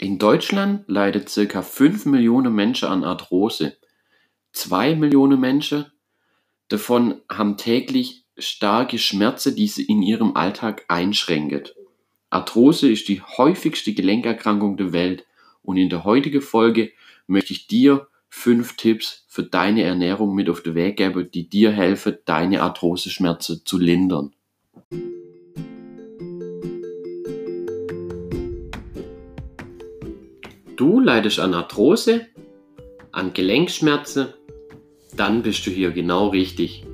In 0.00 0.18
Deutschland 0.18 0.84
leidet 0.86 1.28
circa 1.28 1.60
5 1.60 2.06
Millionen 2.06 2.54
Menschen 2.54 2.88
an 2.88 3.02
Arthrose. 3.02 3.76
2 4.52 4.94
Millionen 4.94 5.40
Menschen 5.40 5.86
davon 6.68 7.20
haben 7.28 7.56
täglich 7.56 8.24
starke 8.38 8.98
Schmerzen, 8.98 9.56
die 9.56 9.66
sie 9.66 9.82
in 9.82 10.02
ihrem 10.02 10.36
Alltag 10.36 10.84
einschränken. 10.86 11.64
Arthrose 12.30 12.88
ist 12.88 13.08
die 13.08 13.22
häufigste 13.22 13.92
Gelenkerkrankung 13.92 14.76
der 14.76 14.92
Welt 14.92 15.26
und 15.62 15.78
in 15.78 15.88
der 15.88 16.04
heutigen 16.04 16.42
Folge 16.42 16.92
möchte 17.26 17.52
ich 17.52 17.66
dir 17.66 18.06
fünf 18.28 18.76
Tipps 18.76 19.24
für 19.26 19.42
deine 19.42 19.82
Ernährung 19.82 20.32
mit 20.32 20.48
auf 20.48 20.62
den 20.62 20.76
Weg 20.76 20.98
geben, 20.98 21.28
die 21.32 21.48
dir 21.48 21.72
helfen, 21.72 22.18
deine 22.24 22.62
Arthroseschmerzen 22.62 23.62
zu 23.64 23.78
lindern. 23.78 24.32
Du 30.78 31.00
leidest 31.00 31.40
an 31.40 31.54
Arthrose, 31.54 32.28
an 33.10 33.32
Gelenkschmerzen, 33.32 34.28
dann 35.16 35.42
bist 35.42 35.66
du 35.66 35.72
hier 35.72 35.90
genau 35.90 36.28
richtig. 36.28 36.86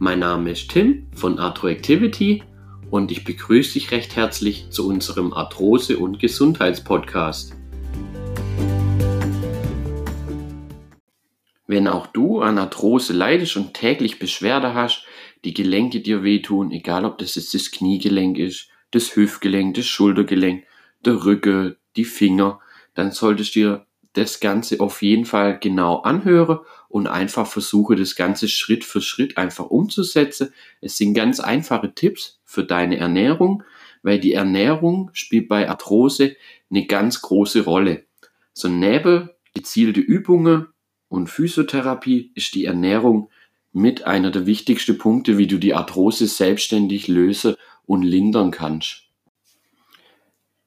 Mein 0.00 0.18
Name 0.18 0.50
ist 0.50 0.72
Tim 0.72 1.06
von 1.14 1.38
Arthroactivity 1.38 2.42
und 2.90 3.12
ich 3.12 3.22
begrüße 3.22 3.74
dich 3.74 3.92
recht 3.92 4.16
herzlich 4.16 4.70
zu 4.70 4.88
unserem 4.88 5.32
Arthrose- 5.32 5.98
und 5.98 6.18
Gesundheitspodcast. 6.18 7.54
Wenn 11.68 11.86
auch 11.86 12.08
du 12.08 12.40
an 12.40 12.58
Arthrose 12.58 13.12
leidest 13.12 13.56
und 13.56 13.72
täglich 13.72 14.18
Beschwerde 14.18 14.74
hast, 14.74 15.04
die 15.44 15.54
Gelenke 15.54 16.00
dir 16.00 16.24
wehtun, 16.24 16.72
egal 16.72 17.04
ob 17.04 17.18
das 17.18 17.36
jetzt 17.36 17.54
das 17.54 17.70
Kniegelenk 17.70 18.36
ist, 18.36 18.68
das 18.90 19.14
Hüftgelenk, 19.14 19.76
das 19.76 19.86
Schultergelenk, 19.86 20.64
der 21.04 21.24
Rücken, 21.24 21.76
die 21.94 22.04
Finger, 22.04 22.58
dann 22.98 23.12
solltest 23.12 23.54
du 23.54 23.60
dir 23.60 23.86
das 24.14 24.40
Ganze 24.40 24.80
auf 24.80 25.02
jeden 25.02 25.24
Fall 25.24 25.60
genau 25.60 25.98
anhören 25.98 26.58
und 26.88 27.06
einfach 27.06 27.46
versuche, 27.46 27.94
das 27.94 28.16
Ganze 28.16 28.48
Schritt 28.48 28.82
für 28.82 29.00
Schritt 29.00 29.36
einfach 29.38 29.66
umzusetzen. 29.66 30.52
Es 30.80 30.96
sind 30.96 31.14
ganz 31.14 31.38
einfache 31.38 31.94
Tipps 31.94 32.40
für 32.44 32.64
deine 32.64 32.96
Ernährung, 32.96 33.62
weil 34.02 34.18
die 34.18 34.32
Ernährung 34.32 35.10
spielt 35.12 35.48
bei 35.48 35.68
Arthrose 35.68 36.34
eine 36.70 36.86
ganz 36.86 37.22
große 37.22 37.62
Rolle. 37.62 38.04
So 38.52 38.68
neben 38.68 39.30
gezielte 39.54 40.00
Übungen 40.00 40.66
und 41.08 41.28
Physiotherapie 41.28 42.32
ist 42.34 42.56
die 42.56 42.64
Ernährung 42.64 43.30
mit 43.72 44.08
einer 44.08 44.32
der 44.32 44.46
wichtigsten 44.46 44.98
Punkte, 44.98 45.38
wie 45.38 45.46
du 45.46 45.58
die 45.58 45.74
Arthrose 45.74 46.26
selbstständig 46.26 47.06
lösen 47.06 47.54
und 47.86 48.02
lindern 48.02 48.50
kannst. 48.50 49.07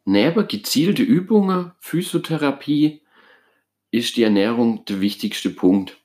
Neben 0.05 0.47
gezielte 0.47 1.03
Übungen, 1.03 1.71
Physiotherapie, 1.79 3.01
ist 3.91 4.17
die 4.17 4.23
Ernährung 4.23 4.85
der 4.85 5.01
wichtigste 5.01 5.49
Punkt. 5.49 5.97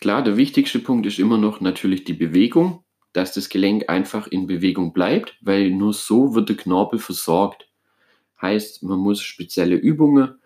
Klar, 0.00 0.22
der 0.22 0.36
wichtigste 0.36 0.78
Punkt 0.78 1.04
ist 1.06 1.18
immer 1.18 1.36
noch 1.36 1.60
natürlich 1.60 2.04
die 2.04 2.14
Bewegung, 2.14 2.84
dass 3.12 3.34
das 3.34 3.48
Gelenk 3.48 3.88
einfach 3.90 4.28
in 4.28 4.46
Bewegung 4.46 4.92
bleibt, 4.92 5.36
weil 5.40 5.70
nur 5.70 5.92
so 5.92 6.34
wird 6.34 6.48
der 6.48 6.56
Knorpel 6.56 6.98
versorgt. 6.98 7.68
Heißt, 8.40 8.82
man 8.82 8.98
muss 8.98 9.20
spezielle 9.20 9.74
Übungen 9.74 10.36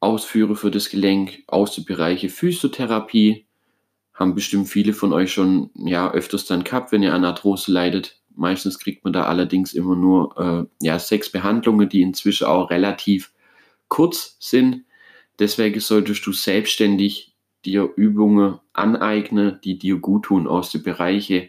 ausführen 0.00 0.56
für 0.56 0.70
das 0.70 0.90
Gelenk 0.90 1.44
aus 1.46 1.76
den 1.76 1.84
Bereichen 1.84 2.30
Physiotherapie. 2.30 3.46
Haben 4.14 4.34
bestimmt 4.34 4.68
viele 4.68 4.94
von 4.94 5.12
euch 5.12 5.32
schon 5.32 5.70
ja 5.74 6.10
öfters 6.10 6.46
dann 6.46 6.64
gehabt, 6.64 6.90
wenn 6.90 7.04
ihr 7.04 7.14
an 7.14 7.24
Arthrose 7.24 7.70
leidet. 7.70 8.21
Meistens 8.36 8.78
kriegt 8.78 9.04
man 9.04 9.12
da 9.12 9.24
allerdings 9.24 9.74
immer 9.74 9.96
nur 9.96 10.68
äh, 10.80 10.84
ja, 10.84 10.98
sechs 10.98 11.30
Behandlungen, 11.30 11.88
die 11.88 12.02
inzwischen 12.02 12.46
auch 12.46 12.70
relativ 12.70 13.32
kurz 13.88 14.36
sind. 14.40 14.84
Deswegen 15.38 15.80
solltest 15.80 16.26
du 16.26 16.32
selbstständig 16.32 17.34
dir 17.64 17.90
Übungen 17.96 18.58
aneignen, 18.72 19.58
die 19.64 19.78
dir 19.78 19.96
gut 19.96 20.24
tun 20.24 20.46
aus 20.46 20.70
den 20.70 20.82
Bereichen 20.82 21.48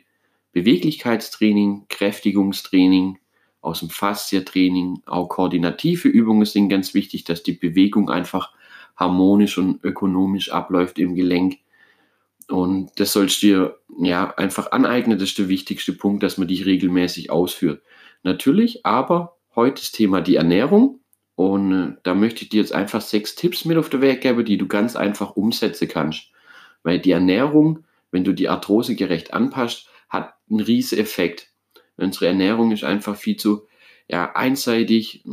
Beweglichkeitstraining, 0.54 1.88
Kräftigungstraining, 1.90 3.18
aus 3.60 3.80
dem 3.80 3.90
Fasziatraining, 3.90 5.02
auch 5.06 5.28
koordinative 5.28 6.08
Übungen 6.08 6.46
sind 6.46 6.70
ganz 6.70 6.94
wichtig, 6.94 7.24
dass 7.24 7.44
die 7.44 7.54
Bewegung 7.54 8.10
einfach 8.10 8.54
harmonisch 8.96 9.58
und 9.58 9.84
ökonomisch 9.84 10.52
abläuft 10.52 11.00
im 11.00 11.16
Gelenk. 11.16 11.58
Und 12.53 12.91
das 12.97 13.14
sollst 13.14 13.41
du 13.41 13.47
dir 13.47 13.80
ja 13.97 14.31
einfach 14.36 14.72
aneignen. 14.72 15.18
Das 15.18 15.30
ist 15.30 15.40
der 15.40 15.50
wichtigste 15.50 15.91
Punkt, 15.91 16.22
dass 16.22 16.38
man 16.38 16.47
dich 16.47 16.68
regelmäßig 16.68 17.31
ausführt. 17.31 17.81
Natürlich, 18.22 18.86
aber 18.86 19.38
heute 19.56 19.81
das 19.81 19.91
Thema 19.91 20.22
die 20.22 20.36
Ernährung. 20.36 21.00
Und 21.34 21.74
äh, 21.74 21.97
da 22.03 22.13
möchte 22.13 22.44
ich 22.44 22.50
dir 22.50 22.62
jetzt 22.62 22.72
einfach 22.72 23.02
sechs 23.02 23.34
Tipps 23.34 23.66
mit 23.66 23.80
auf 23.80 23.90
den 23.90 24.02
Weg 24.02 24.22
geben, 24.22 24.46
die 24.46 24.59
du 24.59 24.68
ganz 24.68 24.96
einfach 24.96 25.36
umsetzen 25.36 25.88
kannst. 25.88 26.30
Weil 26.84 27.00
die 27.00 27.09
Ernährung, 27.09 27.86
wenn 28.12 28.24
du 28.24 28.34
die 28.34 28.50
Arthrose 28.50 28.94
gerecht 28.94 29.34
anpasst, 29.34 29.88
hat 30.08 30.36
einen 30.47 30.59
riesen 30.59 31.00
Effekt. 31.00 31.50
Unsere 31.97 32.28
Ernährung 32.28 32.72
ist 32.72 32.84
einfach 32.84 33.16
viel 33.16 33.38
zu 33.38 33.66
ja, 34.08 34.31
einseitig, 34.36 35.24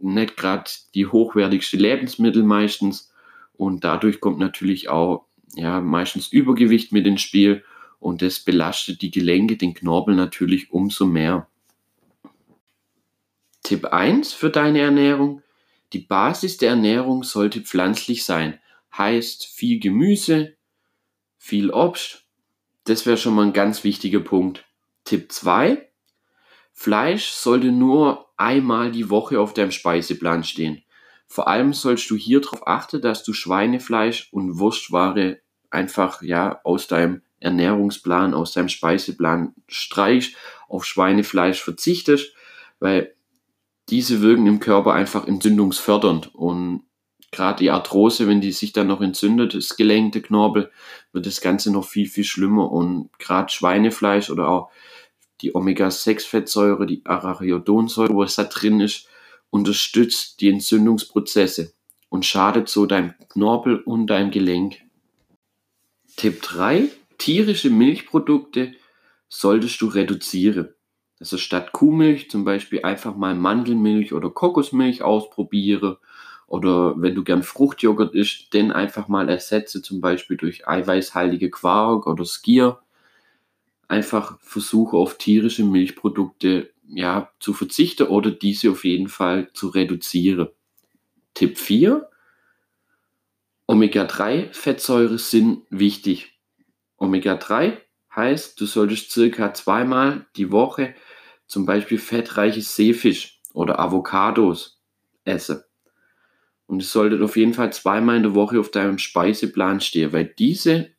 nicht 0.00 0.36
gerade 0.36 0.70
die 0.94 1.06
hochwertigste 1.06 1.78
Lebensmittel 1.78 2.44
meistens. 2.44 3.12
Und 3.54 3.82
dadurch 3.82 4.20
kommt 4.20 4.38
natürlich 4.38 4.88
auch 4.88 5.26
ja, 5.54 5.80
meistens 5.80 6.28
Übergewicht 6.28 6.92
mit 6.92 7.06
ins 7.06 7.22
Spiel 7.22 7.64
und 7.98 8.22
das 8.22 8.40
belastet 8.40 9.02
die 9.02 9.10
Gelenke, 9.10 9.56
den 9.56 9.74
Knorpel 9.74 10.14
natürlich 10.14 10.72
umso 10.72 11.06
mehr. 11.06 11.48
Tipp 13.62 13.86
1 13.86 14.32
für 14.32 14.50
deine 14.50 14.80
Ernährung. 14.80 15.42
Die 15.92 15.98
Basis 15.98 16.56
der 16.56 16.70
Ernährung 16.70 17.22
sollte 17.24 17.60
pflanzlich 17.60 18.24
sein. 18.24 18.58
Heißt 18.96 19.46
viel 19.46 19.80
Gemüse, 19.80 20.56
viel 21.38 21.70
Obst. 21.70 22.24
Das 22.84 23.06
wäre 23.06 23.16
schon 23.16 23.34
mal 23.34 23.46
ein 23.46 23.52
ganz 23.52 23.84
wichtiger 23.84 24.20
Punkt. 24.20 24.64
Tipp 25.04 25.30
2. 25.30 25.88
Fleisch 26.72 27.26
sollte 27.26 27.70
nur 27.70 28.30
einmal 28.36 28.90
die 28.90 29.10
Woche 29.10 29.38
auf 29.38 29.52
deinem 29.52 29.70
Speiseplan 29.70 30.44
stehen. 30.44 30.82
Vor 31.32 31.46
allem 31.46 31.72
sollst 31.72 32.10
du 32.10 32.16
hier 32.16 32.40
darauf 32.40 32.66
achten, 32.66 33.00
dass 33.00 33.22
du 33.22 33.32
Schweinefleisch 33.32 34.30
und 34.32 34.58
Wurstware 34.58 35.38
einfach 35.70 36.22
ja 36.22 36.60
aus 36.64 36.88
deinem 36.88 37.22
Ernährungsplan, 37.38 38.34
aus 38.34 38.52
deinem 38.52 38.68
Speiseplan 38.68 39.54
streichst, 39.68 40.34
auf 40.68 40.84
Schweinefleisch 40.84 41.62
verzichtest, 41.62 42.34
weil 42.80 43.14
diese 43.90 44.22
wirken 44.22 44.48
im 44.48 44.58
Körper 44.58 44.92
einfach 44.92 45.24
entzündungsfördernd. 45.24 46.34
Und 46.34 46.82
gerade 47.30 47.60
die 47.60 47.70
Arthrose, 47.70 48.26
wenn 48.26 48.40
die 48.40 48.50
sich 48.50 48.72
dann 48.72 48.88
noch 48.88 49.00
entzündet, 49.00 49.54
das 49.54 49.76
Gelenk, 49.76 50.14
der 50.14 50.22
Knorpel, 50.22 50.72
wird 51.12 51.26
das 51.26 51.40
Ganze 51.40 51.70
noch 51.70 51.86
viel, 51.86 52.08
viel 52.08 52.24
schlimmer. 52.24 52.72
Und 52.72 53.08
gerade 53.20 53.52
Schweinefleisch 53.52 54.30
oder 54.30 54.48
auch 54.48 54.70
die 55.42 55.54
Omega-6-Fettsäure, 55.54 56.86
die 56.86 57.02
Arachidonsäure, 57.04 58.16
was 58.16 58.34
da 58.34 58.42
drin 58.42 58.80
ist, 58.80 59.06
unterstützt 59.50 60.40
die 60.40 60.48
Entzündungsprozesse 60.48 61.72
und 62.08 62.24
schadet 62.24 62.68
so 62.68 62.86
deinem 62.86 63.14
Knorpel 63.28 63.80
und 63.80 64.06
deinem 64.06 64.30
Gelenk. 64.30 64.78
Tipp 66.16 66.42
3. 66.42 66.88
Tierische 67.18 67.70
Milchprodukte 67.70 68.72
solltest 69.28 69.80
du 69.80 69.86
reduzieren. 69.86 70.70
Also 71.18 71.36
statt 71.36 71.72
Kuhmilch 71.72 72.30
zum 72.30 72.44
Beispiel 72.44 72.82
einfach 72.82 73.14
mal 73.14 73.34
Mandelmilch 73.34 74.12
oder 74.12 74.30
Kokosmilch 74.30 75.02
ausprobiere. 75.02 75.98
Oder 76.46 77.00
wenn 77.00 77.14
du 77.14 77.22
gern 77.22 77.42
Fruchtjoghurt 77.42 78.14
isst, 78.14 78.52
den 78.54 78.72
einfach 78.72 79.06
mal 79.06 79.28
ersetze, 79.28 79.82
zum 79.82 80.00
Beispiel 80.00 80.36
durch 80.36 80.66
eiweißhaltige 80.66 81.50
Quark 81.50 82.06
oder 82.06 82.24
Skier 82.24 82.80
einfach 83.86 84.38
versuche 84.40 84.96
auf 84.96 85.18
tierische 85.18 85.64
Milchprodukte 85.64 86.70
ja, 86.92 87.30
zu 87.40 87.52
verzichten 87.52 88.08
oder 88.08 88.30
diese 88.30 88.70
auf 88.70 88.84
jeden 88.84 89.08
Fall 89.08 89.50
zu 89.52 89.68
reduzieren. 89.68 90.48
Tipp 91.34 91.58
4. 91.58 92.08
Omega-3-Fettsäure 93.66 95.18
sind 95.18 95.62
wichtig. 95.70 96.40
Omega-3 96.96 97.78
heißt, 98.14 98.60
du 98.60 98.66
solltest 98.66 99.12
circa 99.12 99.54
zweimal 99.54 100.26
die 100.36 100.50
Woche 100.50 100.94
zum 101.46 101.66
Beispiel 101.66 101.98
fettreiches 101.98 102.74
Seefisch 102.74 103.40
oder 103.52 103.78
Avocados 103.78 104.80
essen. 105.24 105.62
Und 106.66 106.82
es 106.82 106.92
sollte 106.92 107.22
auf 107.24 107.36
jeden 107.36 107.54
Fall 107.54 107.72
zweimal 107.72 108.16
in 108.16 108.22
der 108.22 108.34
Woche 108.34 108.60
auf 108.60 108.70
deinem 108.70 108.98
Speiseplan 108.98 109.80
stehen, 109.80 110.12
weil 110.12 110.26
diese 110.26 110.90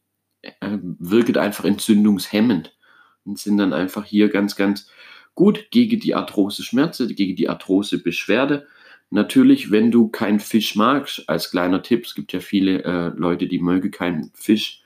äh, 0.42 0.78
wirkt 0.82 1.38
einfach 1.38 1.66
entzündungshemmend 1.66 2.76
und 3.24 3.40
sind 3.40 3.58
dann 3.58 3.74
einfach 3.74 4.04
hier 4.04 4.30
ganz, 4.30 4.56
ganz 4.56 4.90
gut 5.36 5.72
gegen 5.72 6.00
die 6.00 6.16
Arthrose-Schmerze, 6.16 7.14
gegen 7.14 7.36
die 7.36 7.50
Arthrose-Beschwerde. 7.50 8.68
Natürlich, 9.10 9.72
wenn 9.72 9.92
du 9.92 10.08
keinen 10.08 10.40
Fisch 10.40 10.76
magst, 10.76 11.28
als 11.28 11.52
kleiner 11.52 11.84
Tipp, 11.84 12.06
es 12.06 12.16
gibt 12.16 12.34
ja 12.34 12.40
viele 12.40 12.84
äh, 12.84 13.08
Leute, 13.16 13.48
die 13.48 13.60
mögen 13.60 13.92
keinen 13.92 14.32
Fisch, 14.34 14.84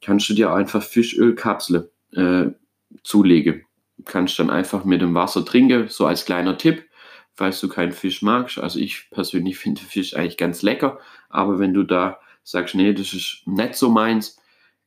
kannst 0.00 0.28
du 0.28 0.34
dir 0.34 0.52
einfach 0.52 0.82
Fischölkapsel 0.82 1.90
äh, 2.12 2.46
zulegen. 3.02 3.64
Kannst 4.04 4.38
dann 4.38 4.50
einfach 4.50 4.84
mit 4.84 5.00
dem 5.00 5.14
Wasser 5.14 5.44
trinken, 5.44 5.88
so 5.88 6.06
als 6.06 6.24
kleiner 6.24 6.58
Tipp, 6.58 6.84
falls 7.34 7.60
du 7.60 7.68
keinen 7.68 7.92
Fisch 7.92 8.22
magst. 8.22 8.58
Also 8.58 8.78
ich 8.78 9.08
persönlich 9.10 9.56
finde 9.58 9.80
Fisch 9.80 10.14
eigentlich 10.14 10.36
ganz 10.36 10.62
lecker, 10.62 10.98
aber 11.28 11.58
wenn 11.58 11.74
du 11.74 11.84
da 11.84 12.18
sagst, 12.42 12.74
nee, 12.74 12.92
das 12.92 13.14
ist 13.14 13.42
nicht 13.46 13.74
so 13.74 13.88
meins, 13.88 14.38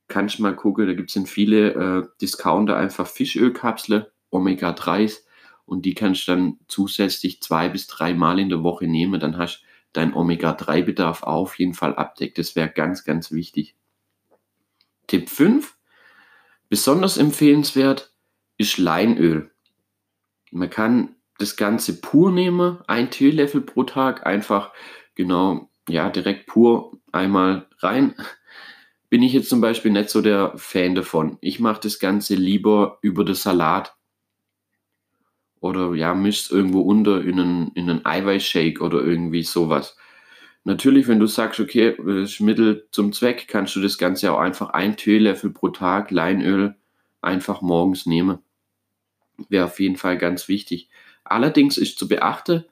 kannst 0.08 0.38
du 0.38 0.44
mal 0.44 0.56
gucken, 0.56 0.88
da 0.88 0.94
gibt 0.94 1.10
es 1.10 1.16
in 1.16 1.26
viele 1.26 1.74
äh, 1.74 2.08
Discounter 2.22 2.78
einfach 2.78 3.08
Fischölkapsel, 3.08 4.12
Omega-3s 4.32 5.24
und 5.66 5.86
die 5.86 5.94
kannst 5.94 6.28
du 6.28 6.32
dann 6.32 6.60
zusätzlich 6.68 7.42
zwei 7.42 7.70
bis 7.70 7.88
drei 7.88 8.14
Mal 8.14 8.40
in 8.40 8.50
der 8.50 8.64
Woche 8.64 8.88
nehmen, 8.88 9.20
dann 9.20 9.38
hast 9.38 9.62
du 9.62 9.68
deinen 9.94 10.14
Omega-3-Bedarf 10.14 11.24
auf 11.24 11.58
jeden 11.60 11.74
Fall 11.74 11.96
abdeckt. 11.96 12.38
Das 12.38 12.56
wäre 12.56 12.70
ganz, 12.70 13.04
ganz 13.04 13.32
wichtig. 13.32 13.76
Tipp 15.08 15.30
5, 15.30 15.76
besonders 16.70 17.18
empfehlenswert 17.18 18.14
ist 18.58 18.78
Leinöl. 18.78 19.52
Man 20.52 20.70
kann 20.70 21.16
das 21.38 21.56
Ganze 21.56 22.00
pur 22.02 22.32
nehmen, 22.32 22.80
ein 22.88 23.12
Teelöffel 23.12 23.62
pro 23.62 23.84
Tag, 23.84 24.26
einfach 24.26 24.74
genau, 25.16 25.70
ja, 25.88 26.10
direkt 26.10 26.48
pur 26.48 27.00
einmal 27.12 27.68
rein. 27.80 28.16
Bin 29.10 29.24
ich 29.24 29.34
jetzt 29.34 29.50
zum 29.50 29.62
Beispiel 29.62 29.92
nicht 29.92 30.10
so 30.10 30.22
der 30.22 30.54
Fan 30.58 30.96
davon. 30.96 31.38
Ich 31.40 31.60
mache 31.60 31.82
das 31.82 32.00
Ganze 32.00 32.36
lieber 32.36 33.00
über 33.02 33.24
den 33.24 33.36
Salat. 33.36 33.97
Oder 35.60 35.94
ja, 35.96 36.14
mischt 36.14 36.52
irgendwo 36.52 36.82
unter 36.82 37.22
in 37.22 37.40
einen, 37.40 37.72
in 37.74 37.90
einen 37.90 38.06
Eiweißshake 38.06 38.82
oder 38.82 39.02
irgendwie 39.04 39.44
sowas. 39.44 39.98
Natürlich, 40.64 41.08
wenn 41.08 41.20
du 41.20 41.28
sagst, 41.28 41.60
okay, 41.60 41.96
das 41.98 42.32
ist 42.32 42.40
Mittel 42.42 42.88
zum 42.92 43.14
Zweck, 43.14 43.48
kannst 43.48 43.76
du 43.76 43.82
das 43.82 43.98
Ganze 43.98 44.34
auch 44.34 44.40
einfach 44.40 44.72
ein 44.72 44.98
Teelöffel 44.98 45.50
pro 45.52 45.70
Tag 45.70 46.12
Leinöl 46.12 46.76
einfach 47.22 47.62
morgens 47.62 48.06
nehmen. 48.06 48.40
Wäre 49.50 49.66
auf 49.66 49.80
jeden 49.80 49.98
Fall 49.98 50.18
ganz 50.18 50.48
wichtig. 50.48 50.90
Allerdings 51.24 51.78
ist 51.78 51.98
zu 51.98 52.08
beachten, 52.08 52.66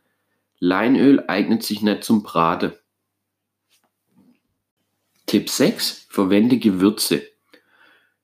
Leinöl 0.59 1.23
eignet 1.27 1.63
sich 1.63 1.81
nicht 1.81 2.03
zum 2.03 2.23
Braten. 2.23 2.73
Tipp 5.25 5.49
6. 5.49 6.07
Verwende 6.09 6.59
Gewürze. 6.59 7.23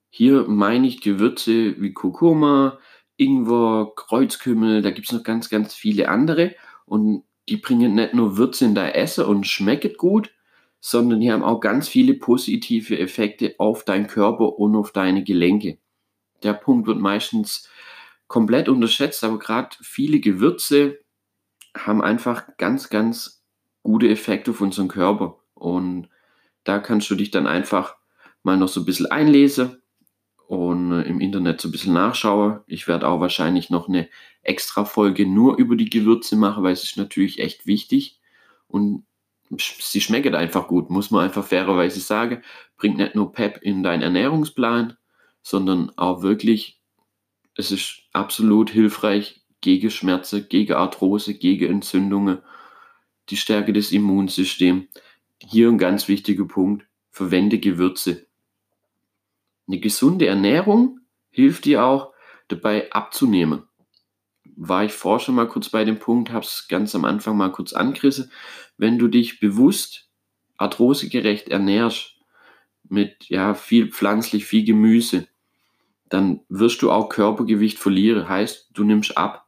Hier 0.09 0.43
meine 0.47 0.87
ich 0.87 1.01
Gewürze 1.01 1.81
wie 1.81 1.93
Kurkuma, 1.93 2.77
Ingwer, 3.21 3.93
Kreuzkümmel, 3.95 4.81
da 4.81 4.89
gibt 4.89 5.07
es 5.07 5.13
noch 5.13 5.23
ganz, 5.23 5.49
ganz 5.49 5.75
viele 5.75 6.09
andere. 6.09 6.55
Und 6.85 7.23
die 7.47 7.57
bringen 7.57 7.93
nicht 7.93 8.15
nur 8.15 8.37
Würze 8.37 8.65
in 8.65 8.73
dein 8.73 8.93
Essen 8.93 9.25
und 9.25 9.45
schmecken 9.45 9.93
gut, 9.95 10.33
sondern 10.79 11.19
die 11.19 11.31
haben 11.31 11.43
auch 11.43 11.59
ganz 11.59 11.87
viele 11.87 12.15
positive 12.15 12.97
Effekte 12.97 13.53
auf 13.59 13.85
deinen 13.85 14.07
Körper 14.07 14.57
und 14.57 14.75
auf 14.75 14.91
deine 14.91 15.23
Gelenke. 15.23 15.77
Der 16.41 16.53
Punkt 16.53 16.87
wird 16.87 16.99
meistens 16.99 17.69
komplett 18.27 18.67
unterschätzt, 18.67 19.23
aber 19.23 19.37
gerade 19.37 19.75
viele 19.81 20.19
Gewürze 20.19 20.99
haben 21.77 22.01
einfach 22.01 22.57
ganz, 22.57 22.89
ganz 22.89 23.43
gute 23.83 24.09
Effekte 24.09 24.51
auf 24.51 24.61
unseren 24.61 24.87
Körper. 24.87 25.37
Und 25.53 26.09
da 26.63 26.79
kannst 26.79 27.09
du 27.11 27.15
dich 27.15 27.29
dann 27.29 27.45
einfach 27.45 27.97
mal 28.41 28.57
noch 28.57 28.67
so 28.67 28.81
ein 28.81 28.85
bisschen 28.85 29.11
einlesen 29.11 29.80
und 30.91 31.03
äh, 31.03 31.07
im 31.07 31.19
Internet 31.19 31.61
so 31.61 31.67
ein 31.67 31.71
bisschen 31.71 31.93
nachschauen. 31.93 32.59
Ich 32.67 32.87
werde 32.87 33.07
auch 33.07 33.19
wahrscheinlich 33.19 33.69
noch 33.69 33.87
eine 33.87 34.09
extra 34.43 34.85
Folge 34.85 35.25
nur 35.25 35.57
über 35.57 35.75
die 35.75 35.89
Gewürze 35.89 36.35
machen, 36.35 36.63
weil 36.63 36.73
es 36.73 36.83
ist 36.83 36.97
natürlich 36.97 37.39
echt 37.39 37.65
wichtig 37.67 38.19
und 38.67 39.05
sie 39.57 40.01
schmecken 40.01 40.35
einfach 40.35 40.67
gut, 40.67 40.89
muss 40.89 41.11
man 41.11 41.25
einfach 41.25 41.45
fairerweise 41.45 41.99
sagen. 41.99 42.41
Bringt 42.77 42.97
nicht 42.97 43.15
nur 43.15 43.31
Pep 43.31 43.59
in 43.61 43.83
deinen 43.83 44.01
Ernährungsplan, 44.01 44.97
sondern 45.41 45.91
auch 45.97 46.21
wirklich 46.21 46.81
es 47.55 47.71
ist 47.71 48.03
absolut 48.13 48.69
hilfreich 48.69 49.41
gegen 49.59 49.91
Schmerzen, 49.91 50.47
gegen 50.49 50.73
Arthrose, 50.73 51.33
gegen 51.33 51.69
Entzündungen, 51.69 52.39
die 53.29 53.37
Stärke 53.37 53.73
des 53.73 53.91
Immunsystems. 53.91 54.85
Hier 55.39 55.67
ein 55.67 55.77
ganz 55.77 56.07
wichtiger 56.07 56.45
Punkt, 56.45 56.85
verwende 57.09 57.59
Gewürze. 57.59 58.27
Eine 59.71 59.79
gesunde 59.79 60.27
Ernährung 60.27 60.99
hilft 61.29 61.63
dir 61.63 61.85
auch 61.85 62.11
dabei 62.49 62.91
abzunehmen. 62.91 63.63
War 64.57 64.83
ich 64.83 64.91
vorher 64.91 65.23
schon 65.23 65.35
mal 65.35 65.47
kurz 65.47 65.69
bei 65.69 65.85
dem 65.85 65.97
Punkt, 65.97 66.29
habe 66.29 66.43
es 66.43 66.65
ganz 66.67 66.93
am 66.93 67.05
Anfang 67.05 67.37
mal 67.37 67.53
kurz 67.53 67.71
angerissen. 67.71 68.33
Wenn 68.75 68.99
du 68.99 69.07
dich 69.07 69.39
bewusst 69.39 70.09
arthrosegerecht 70.57 71.47
ernährst, 71.47 72.17
mit 72.89 73.29
ja, 73.29 73.53
viel 73.53 73.87
pflanzlich, 73.87 74.43
viel 74.43 74.65
Gemüse, 74.65 75.29
dann 76.09 76.41
wirst 76.49 76.81
du 76.81 76.91
auch 76.91 77.07
Körpergewicht 77.07 77.79
verlieren. 77.79 78.27
Heißt, 78.27 78.71
du 78.73 78.83
nimmst 78.83 79.17
ab. 79.17 79.47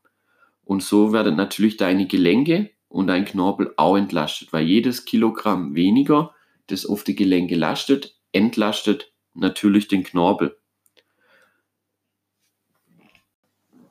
Und 0.63 0.83
so 0.83 1.11
werden 1.11 1.35
natürlich 1.35 1.75
deine 1.75 2.07
Gelenke 2.07 2.69
und 2.87 3.07
dein 3.07 3.25
Knorpel 3.25 3.73
auch 3.75 3.97
entlastet, 3.97 4.53
weil 4.53 4.63
jedes 4.63 5.03
Kilogramm 5.03 5.75
weniger, 5.75 6.33
das 6.67 6.85
auf 6.85 7.03
die 7.03 7.15
Gelenke 7.15 7.55
lastet, 7.55 8.15
entlastet 8.31 9.12
natürlich 9.33 9.87
den 9.87 10.03
Knorpel. 10.03 10.57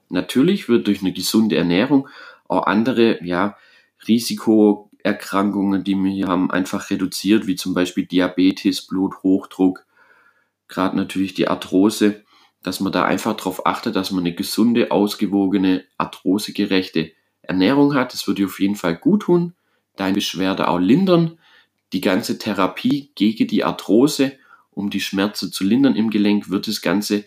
Natürlich 0.08 0.68
wird 0.68 0.86
durch 0.86 1.00
eine 1.00 1.12
gesunde 1.12 1.56
Ernährung 1.56 2.08
auch 2.46 2.66
andere 2.66 3.24
ja, 3.24 3.56
Risikoerkrankungen, 4.06 5.84
die 5.84 5.94
wir 5.94 6.10
hier 6.10 6.28
haben, 6.28 6.50
einfach 6.50 6.90
reduziert, 6.90 7.46
wie 7.46 7.56
zum 7.56 7.72
Beispiel 7.72 8.04
Diabetes, 8.04 8.86
Bluthochdruck, 8.86 9.86
gerade 10.68 10.96
natürlich 10.96 11.32
die 11.32 11.48
Arthrose 11.48 12.24
dass 12.62 12.80
man 12.80 12.92
da 12.92 13.04
einfach 13.04 13.36
darauf 13.36 13.66
achtet, 13.66 13.96
dass 13.96 14.10
man 14.10 14.24
eine 14.24 14.34
gesunde, 14.34 14.90
ausgewogene, 14.90 15.84
arthrosegerechte 15.98 17.12
Ernährung 17.42 17.94
hat. 17.94 18.12
Das 18.12 18.26
würde 18.26 18.44
auf 18.44 18.60
jeden 18.60 18.76
Fall 18.76 18.96
gut 18.96 19.22
tun, 19.22 19.54
deine 19.96 20.14
Beschwerde 20.14 20.68
auch 20.68 20.78
lindern. 20.78 21.38
Die 21.92 22.00
ganze 22.00 22.38
Therapie 22.38 23.10
gegen 23.14 23.48
die 23.48 23.64
Arthrose, 23.64 24.32
um 24.74 24.90
die 24.90 25.00
Schmerzen 25.00 25.52
zu 25.52 25.64
lindern 25.64 25.96
im 25.96 26.10
Gelenk, 26.10 26.50
wird 26.50 26.66
das 26.66 26.82
Ganze 26.82 27.24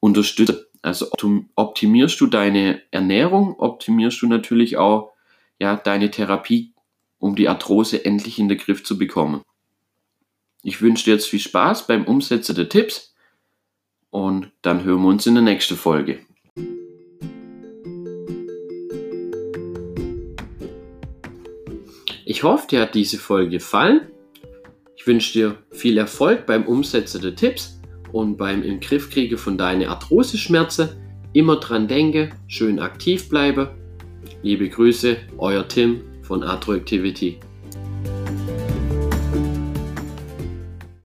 unterstützen. 0.00 0.58
Also 0.82 1.10
optimierst 1.54 2.20
du 2.20 2.26
deine 2.26 2.82
Ernährung, 2.90 3.58
optimierst 3.58 4.22
du 4.22 4.26
natürlich 4.26 4.76
auch 4.76 5.12
ja, 5.58 5.76
deine 5.76 6.10
Therapie, 6.10 6.72
um 7.18 7.34
die 7.34 7.48
Arthrose 7.48 8.04
endlich 8.04 8.38
in 8.38 8.48
den 8.48 8.58
Griff 8.58 8.84
zu 8.84 8.96
bekommen. 8.96 9.42
Ich 10.62 10.80
wünsche 10.80 11.04
dir 11.04 11.14
jetzt 11.14 11.28
viel 11.28 11.40
Spaß 11.40 11.86
beim 11.86 12.04
Umsetzen 12.04 12.54
der 12.54 12.68
Tipps 12.68 13.14
und 14.10 14.50
dann 14.62 14.84
hören 14.84 15.02
wir 15.02 15.08
uns 15.08 15.26
in 15.26 15.34
der 15.34 15.42
nächsten 15.42 15.76
Folge. 15.76 16.20
Ich 22.24 22.42
hoffe, 22.42 22.66
dir 22.68 22.82
hat 22.82 22.94
diese 22.94 23.18
Folge 23.18 23.50
gefallen. 23.50 24.12
Wünsche 25.08 25.32
dir 25.32 25.56
viel 25.70 25.96
Erfolg 25.96 26.44
beim 26.44 26.66
Umsetzen 26.66 27.22
der 27.22 27.34
Tipps 27.34 27.80
und 28.12 28.36
beim 28.36 28.62
im 28.62 28.78
Griff 28.78 29.08
kriege 29.08 29.38
von 29.38 29.56
deinen 29.56 29.88
Arthrose-Schmerzen. 29.88 30.90
Immer 31.32 31.56
dran 31.56 31.88
denke, 31.88 32.28
schön 32.46 32.78
aktiv 32.78 33.30
bleibe. 33.30 33.74
Liebe 34.42 34.68
Grüße, 34.68 35.16
euer 35.38 35.66
Tim 35.66 36.02
von 36.20 36.42
Arthroactivity. 36.42 37.40